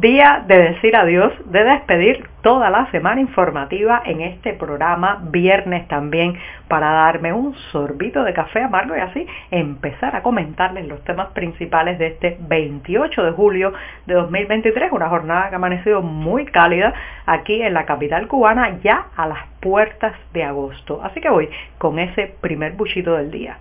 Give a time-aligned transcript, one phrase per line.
[0.00, 6.38] Día de decir adiós, de despedir toda la semana informativa en este programa, viernes también,
[6.66, 11.98] para darme un sorbito de café amargo y así empezar a comentarles los temas principales
[11.98, 13.72] de este 28 de julio
[14.06, 16.94] de 2023, una jornada que ha amanecido muy cálida
[17.26, 21.00] aquí en la capital cubana ya a las puertas de agosto.
[21.04, 23.58] Así que voy con ese primer buchito del día.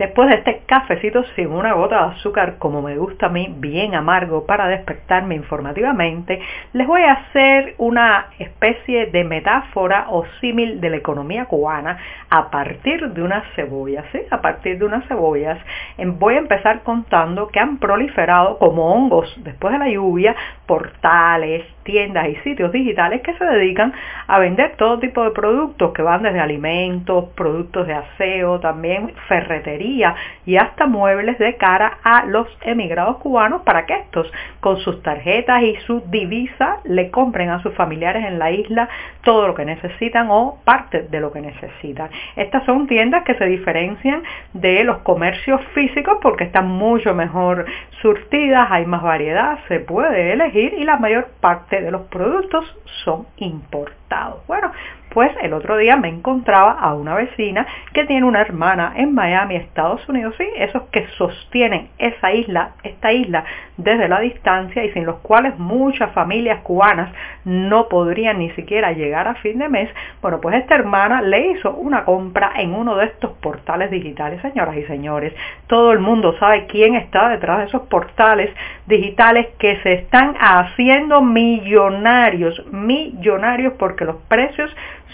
[0.00, 3.94] Después de este cafecito sin una gota de azúcar, como me gusta a mí, bien
[3.94, 6.40] amargo para despertarme informativamente,
[6.72, 11.98] les voy a hacer una especie de metáfora o símil de la economía cubana
[12.30, 14.06] a partir de unas cebollas.
[14.10, 14.20] ¿sí?
[14.30, 15.58] A partir de unas cebollas
[16.06, 20.34] voy a empezar contando que han proliferado como hongos después de la lluvia
[20.66, 23.92] portales, tiendas y sitios digitales que se dedican
[24.26, 30.14] a vender todo tipo de productos que van desde alimentos, productos de aseo, también ferretería
[30.46, 35.62] y hasta muebles de cara a los emigrados cubanos para que estos con sus tarjetas
[35.62, 38.88] y su divisa le compren a sus familiares en la isla
[39.22, 42.10] todo lo que necesitan o parte de lo que necesitan.
[42.36, 45.89] Estas son tiendas que se diferencian de los comercios físicos
[46.20, 47.66] porque están mucho mejor
[48.02, 52.64] surtidas, hay más variedad, se puede elegir y la mayor parte de los productos
[53.04, 54.46] son importados.
[54.46, 54.70] Bueno,
[55.10, 59.56] pues el otro día me encontraba a una vecina que tiene una hermana en Miami,
[59.56, 63.44] Estados Unidos, sí, esos que sostienen esa isla, esta isla
[63.76, 67.10] desde la distancia y sin los cuales muchas familias cubanas
[67.44, 69.90] no podrían ni siquiera llegar a fin de mes.
[70.22, 74.76] Bueno, pues esta hermana le hizo una compra en uno de estos portales digitales, señoras
[74.76, 75.32] y señores.
[75.66, 78.50] Todo el mundo sabe quién está detrás de esos portales
[78.86, 84.70] digitales que se están haciendo millonarios, millonarios porque los precios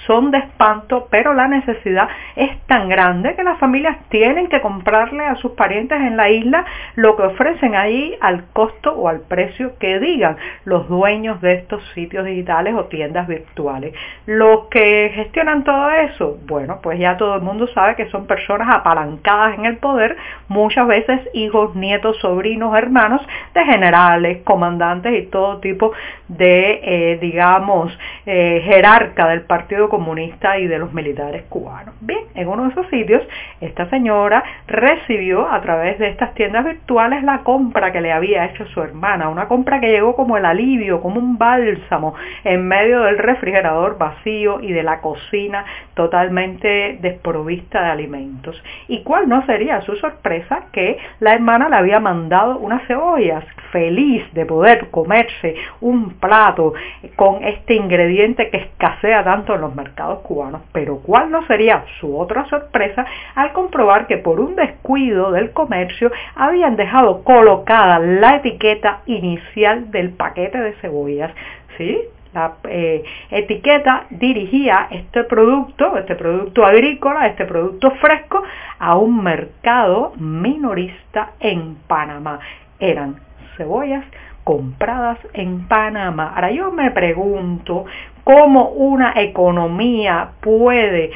[0.06, 5.24] son de espanto, pero la necesidad es tan grande que las familias tienen que comprarle
[5.24, 6.64] a sus parientes en la isla
[6.94, 11.82] lo que ofrecen ahí al costo o al precio que digan los dueños de estos
[11.94, 13.94] sitios digitales o tiendas virtuales.
[14.26, 18.68] Los que gestionan todo eso, bueno, pues ya todo el mundo sabe que son personas
[18.68, 20.16] apalancadas en el poder,
[20.48, 25.92] muchas veces hijos, nietos, sobrinos, hermanos de generales, comandantes y todo tipo
[26.28, 27.96] de, eh, digamos,
[28.26, 31.94] eh, jerarca del Partido Comunista y de los militares cubanos.
[32.00, 33.22] Bien, en uno de esos sitios,
[33.60, 38.66] esta señora recibió a través de estas tiendas virtuales la compra que le había hecho
[38.66, 42.14] su hermana, una compra que llegó como el alivio, como un bálsamo
[42.44, 45.64] en medio del refrigerador vacío y de la cocina
[45.94, 48.62] totalmente desprovista de alimentos.
[48.88, 54.22] ¿Y cuál no sería su sorpresa que la hermana le había mandado unas cebollas, feliz
[54.32, 56.74] de poder comerse un plato
[57.16, 60.62] con este ingrediente que escasea tanto en los mercados cubanos.
[60.72, 66.10] Pero cuál no sería su otra sorpresa al comprobar que por un descuido del comercio
[66.34, 71.32] habían dejado colocada la etiqueta inicial del paquete de cebollas.
[71.76, 72.00] ¿Sí?
[72.36, 78.42] la eh, etiqueta dirigía este producto, este producto agrícola, este producto fresco,
[78.78, 82.38] a un mercado minorista en Panamá.
[82.78, 83.16] Eran
[83.56, 84.04] cebollas
[84.44, 86.32] compradas en Panamá.
[86.34, 87.86] Ahora yo me pregunto
[88.26, 91.12] cómo una economía puede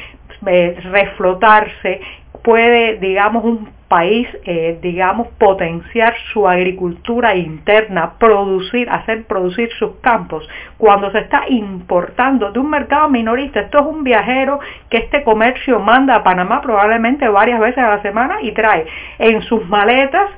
[0.47, 1.99] eh, reflotarse,
[2.41, 10.47] puede, digamos, un país, eh, digamos, potenciar su agricultura interna, producir, hacer producir sus campos,
[10.77, 13.59] cuando se está importando de un mercado minorista.
[13.59, 18.01] Esto es un viajero que este comercio manda a Panamá probablemente varias veces a la
[18.01, 18.85] semana y trae
[19.19, 20.29] en sus maletas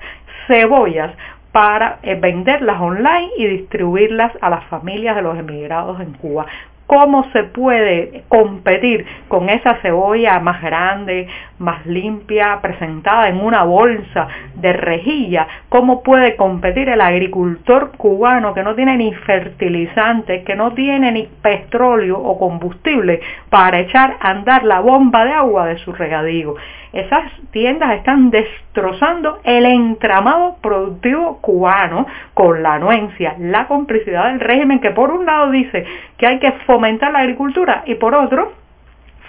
[0.48, 1.12] cebollas,
[1.54, 6.46] para eh, venderlas online y distribuirlas a las familias de los emigrados en Cuba
[6.94, 11.28] cómo se puede competir con esa cebolla más grande,
[11.58, 18.64] más limpia, presentada en una bolsa de rejilla, cómo puede competir el agricultor cubano que
[18.64, 24.64] no tiene ni fertilizantes, que no tiene ni petróleo o combustible para echar a andar
[24.64, 26.56] la bomba de agua de su regadío.
[26.94, 32.06] Esas tiendas están destrozando el entramado productivo cubano
[32.36, 35.86] con la anuencia, la complicidad del régimen que por un lado dice
[36.18, 38.54] que hay que fomentar la agricultura y por otro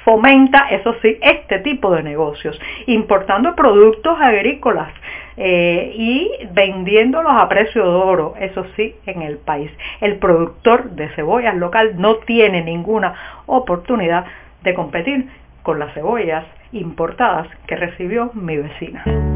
[0.05, 4.93] fomenta, eso sí, este tipo de negocios, importando productos agrícolas
[5.39, 9.71] eh, y vendiéndolos a precio de oro, eso sí, en el país.
[10.03, 13.15] El productor de cebollas local no tiene ninguna
[13.47, 14.27] oportunidad
[14.63, 15.27] de competir
[15.65, 19.34] con las cebollas importadas que recibió mi vecina.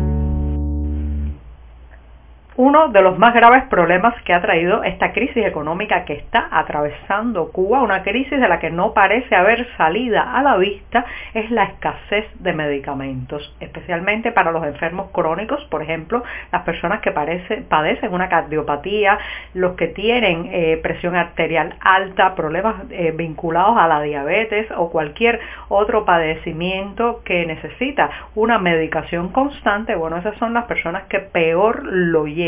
[2.59, 7.53] Uno de los más graves problemas que ha traído esta crisis económica que está atravesando
[7.53, 11.63] Cuba, una crisis de la que no parece haber salida a la vista, es la
[11.63, 18.29] escasez de medicamentos, especialmente para los enfermos crónicos, por ejemplo, las personas que padecen una
[18.29, 19.21] cardiopatía,
[19.55, 25.39] los que tienen eh, presión arterial alta, problemas eh, vinculados a la diabetes o cualquier
[25.69, 32.27] otro padecimiento que necesita una medicación constante, bueno, esas son las personas que peor lo
[32.27, 32.48] llevan.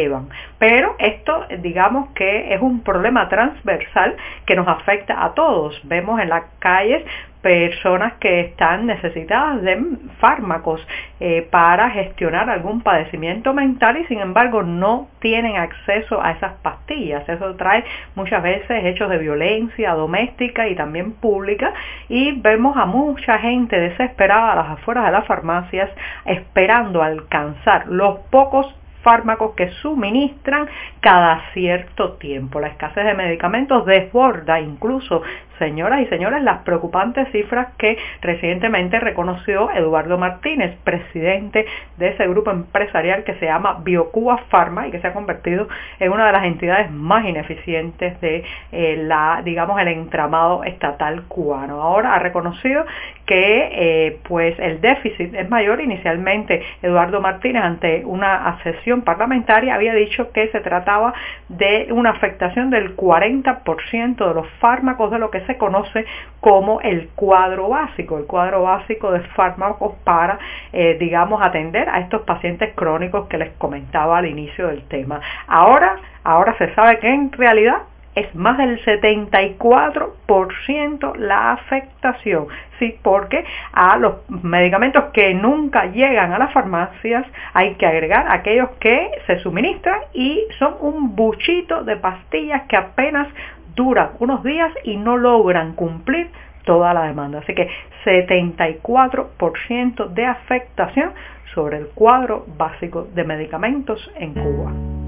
[0.58, 4.17] Pero esto, digamos que es un problema transversal
[4.47, 5.81] que nos afecta a todos.
[5.85, 7.05] Vemos en las calles
[7.43, 9.82] personas que están necesitadas de
[10.19, 10.87] fármacos
[11.20, 17.26] eh, para gestionar algún padecimiento mental y sin embargo no tienen acceso a esas pastillas.
[17.29, 21.73] Eso trae muchas veces hechos de violencia doméstica y también pública
[22.08, 25.91] y vemos a mucha gente desesperada a las afueras de las farmacias
[26.26, 30.69] esperando alcanzar los pocos fármacos que suministran
[31.00, 32.61] cada cierto tiempo.
[32.61, 35.23] La escasez de medicamentos desborda incluso
[35.60, 41.66] señoras y señores, las preocupantes cifras que recientemente reconoció Eduardo Martínez, presidente
[41.98, 45.68] de ese grupo empresarial que se llama BioCuba Pharma y que se ha convertido
[46.00, 48.42] en una de las entidades más ineficientes de
[48.72, 51.82] eh, la, digamos, el entramado estatal cubano.
[51.82, 52.84] Ahora ha reconocido
[53.26, 55.80] que eh, pues el déficit es mayor.
[55.80, 61.12] Inicialmente Eduardo Martínez ante una sesión parlamentaria había dicho que se trataba
[61.48, 66.05] de una afectación del 40% de los fármacos de lo que se conoce
[66.41, 70.38] como el cuadro básico, el cuadro básico de fármacos para,
[70.73, 75.20] eh, digamos, atender a estos pacientes crónicos que les comentaba al inicio del tema.
[75.47, 77.82] Ahora, ahora se sabe que en realidad
[78.14, 82.48] es más del 74% la afectación,
[82.78, 83.42] sí, porque
[83.72, 89.38] a los medicamentos que nunca llegan a las farmacias hay que agregar aquellos que se
[89.40, 93.28] suministran y son un buchito de pastillas que apenas
[93.76, 96.28] duran unos días y no logran cumplir
[96.64, 97.38] toda la demanda.
[97.38, 97.68] Así que
[98.04, 101.12] 74% de afectación
[101.54, 105.00] sobre el cuadro básico de medicamentos en Cuba.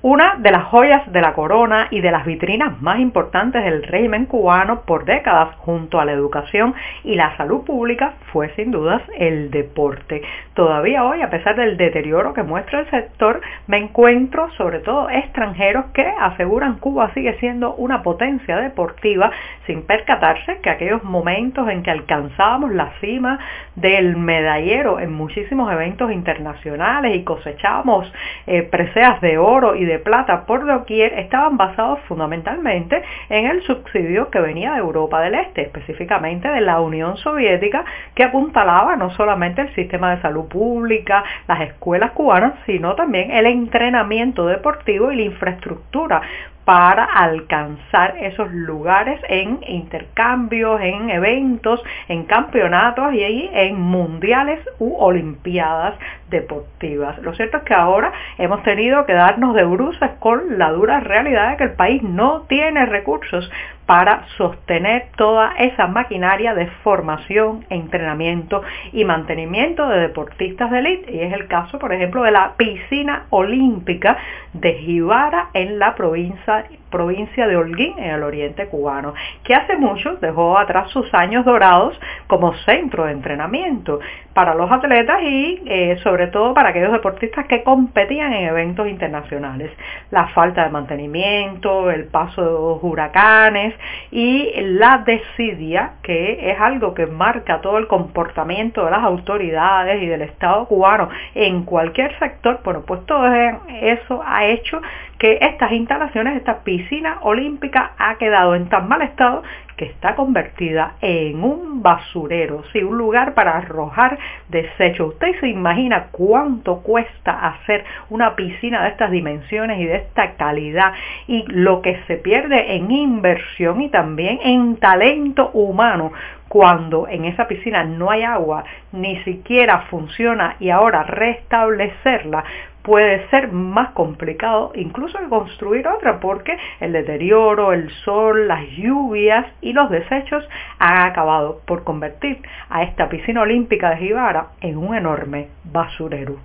[0.00, 4.26] Una de las joyas de la corona y de las vitrinas más importantes del régimen
[4.26, 6.72] cubano por décadas junto a la educación
[7.02, 10.22] y la salud pública fue sin dudas el deporte.
[10.54, 15.86] Todavía hoy, a pesar del deterioro que muestra el sector, me encuentro sobre todo extranjeros
[15.86, 19.32] que aseguran Cuba sigue siendo una potencia deportiva
[19.66, 23.40] sin percatarse que aquellos momentos en que alcanzábamos la cima
[23.74, 28.12] del medallero en muchísimos eventos internacionales y cosechábamos
[28.46, 34.30] eh, preseas de oro y de plata por doquier estaban basados fundamentalmente en el subsidio
[34.30, 39.62] que venía de Europa del Este, específicamente de la Unión Soviética, que apuntalaba no solamente
[39.62, 45.22] el sistema de salud pública, las escuelas cubanas, sino también el entrenamiento deportivo y la
[45.22, 46.22] infraestructura
[46.68, 55.94] para alcanzar esos lugares en intercambios, en eventos, en campeonatos y en mundiales u olimpiadas
[56.30, 57.18] deportivas.
[57.18, 61.50] Lo cierto es que ahora hemos tenido que darnos de bruces con la dura realidad
[61.50, 63.50] de que el país no tiene recursos
[63.88, 68.60] para sostener toda esa maquinaria de formación, entrenamiento
[68.92, 71.10] y mantenimiento de deportistas de élite.
[71.10, 74.18] Y es el caso, por ejemplo, de la piscina olímpica
[74.52, 80.16] de Jibara en la provincia, provincia de Holguín, en el oriente cubano, que hace mucho
[80.16, 84.00] dejó atrás sus años dorados como centro de entrenamiento
[84.34, 89.70] para los atletas y eh, sobre todo para aquellos deportistas que competían en eventos internacionales.
[90.10, 93.74] La falta de mantenimiento, el paso de los huracanes
[94.10, 100.06] y la desidia, que es algo que marca todo el comportamiento de las autoridades y
[100.06, 103.32] del Estado cubano en cualquier sector, bueno, pues todo
[103.80, 104.80] eso ha hecho
[105.18, 109.42] que estas instalaciones, esta piscina olímpica ha quedado en tan mal estado
[109.76, 115.14] que está convertida en un basurero, sí, un lugar para arrojar desechos.
[115.14, 120.92] Usted se imagina cuánto cuesta hacer una piscina de estas dimensiones y de esta calidad
[121.28, 126.12] y lo que se pierde en inversión y también en talento humano
[126.48, 132.42] cuando en esa piscina no hay agua, ni siquiera funciona y ahora restablecerla
[132.88, 139.44] puede ser más complicado incluso que construir otra porque el deterioro, el sol, las lluvias
[139.60, 140.42] y los desechos
[140.78, 142.40] han acabado por convertir
[142.70, 146.36] a esta piscina olímpica de Jibara en un enorme basurero.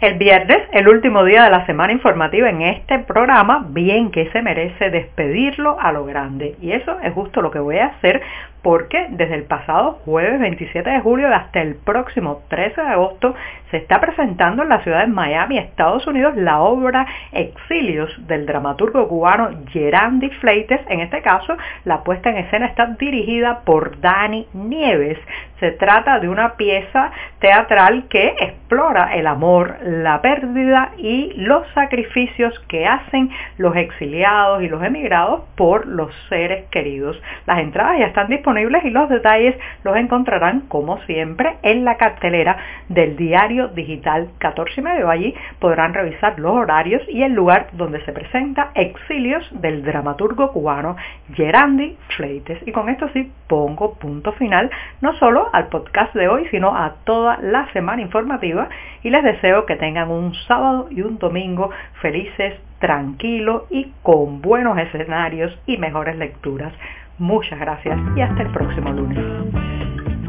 [0.00, 4.40] El viernes, el último día de la semana informativa en este programa, bien que se
[4.40, 6.56] merece despedirlo a lo grande.
[6.62, 8.22] Y eso es justo lo que voy a hacer
[8.62, 13.34] porque desde el pasado jueves 27 de julio hasta el próximo 13 de agosto
[13.70, 19.06] se está presentando en la ciudad de Miami, Estados Unidos, la obra Exilios del dramaturgo
[19.08, 20.80] cubano Gerandi Fleites.
[20.88, 25.18] En este caso, la puesta en escena está dirigida por Dani Nieves.
[25.60, 32.58] Se trata de una pieza teatral que explora el amor, la pérdida y los sacrificios
[32.66, 37.20] que hacen los exiliados y los emigrados por los seres queridos.
[37.46, 38.28] Las entradas ya están
[38.58, 39.54] y los detalles
[39.84, 42.56] los encontrarán como siempre en la cartelera
[42.88, 45.08] del diario digital 14 y medio.
[45.08, 50.96] Allí podrán revisar los horarios y el lugar donde se presenta Exilios del dramaturgo cubano
[51.34, 52.58] Gerandi Fleites.
[52.66, 54.68] Y con esto sí pongo punto final
[55.00, 58.68] no solo al podcast de hoy, sino a toda la semana informativa
[59.02, 64.76] y les deseo que tengan un sábado y un domingo felices, tranquilos y con buenos
[64.78, 66.72] escenarios y mejores lecturas.
[67.20, 69.18] Muchas gracias y hasta el próximo lunes.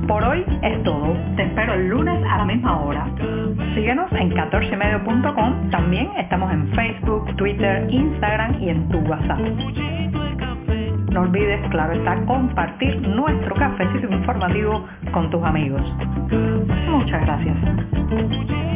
[0.09, 1.15] Por hoy es todo.
[1.37, 3.07] Te espero el lunes a la misma hora.
[3.73, 5.69] Síguenos en 14medio.com.
[5.69, 9.39] También estamos en Facebook, Twitter, Instagram y en tu WhatsApp.
[11.11, 15.81] No olvides, claro está, compartir nuestro cafecito informativo con tus amigos.
[16.89, 18.70] Muchas gracias.